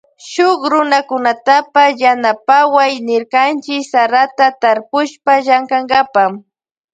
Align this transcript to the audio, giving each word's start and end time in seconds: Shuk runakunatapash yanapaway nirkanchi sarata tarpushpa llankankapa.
Shuk 0.29 0.59
runakunatapash 0.71 1.97
yanapaway 2.03 2.91
nirkanchi 3.07 3.75
sarata 3.91 4.45
tarpushpa 4.61 5.33
llankankapa. 5.45 6.23